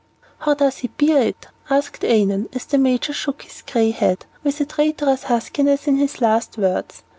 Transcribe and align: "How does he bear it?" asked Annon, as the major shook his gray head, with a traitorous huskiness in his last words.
"How 0.39 0.55
does 0.55 0.77
he 0.77 0.87
bear 0.87 1.21
it?" 1.21 1.45
asked 1.69 2.03
Annon, 2.03 2.49
as 2.53 2.65
the 2.65 2.79
major 2.79 3.13
shook 3.13 3.43
his 3.43 3.61
gray 3.61 3.91
head, 3.91 4.25
with 4.43 4.59
a 4.59 4.65
traitorous 4.65 5.25
huskiness 5.25 5.85
in 5.87 5.97
his 5.97 6.19
last 6.19 6.57
words. 6.57 7.03